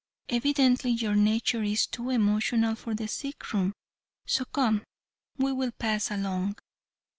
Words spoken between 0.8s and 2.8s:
your nature is too emotional